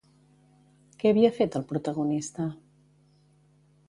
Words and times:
Què 1.03 1.11
havia 1.11 1.29
fet 1.35 1.57
el 1.59 1.65
protagonista? 1.73 2.47